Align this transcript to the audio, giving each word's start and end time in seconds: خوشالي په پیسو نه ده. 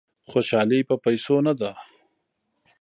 خوشالي 0.29 0.79
په 0.89 0.95
پیسو 1.03 1.35
نه 1.47 1.53
ده. 1.59 1.71